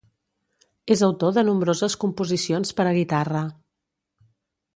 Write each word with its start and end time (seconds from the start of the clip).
És 0.95 1.03
autor 1.07 1.35
de 1.35 1.43
nombroses 1.49 1.97
composicions 2.05 2.75
per 2.81 2.87
a 2.89 2.95
guitarra. 3.01 3.45